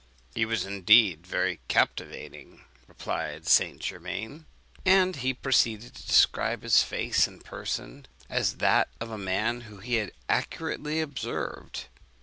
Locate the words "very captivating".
1.27-2.63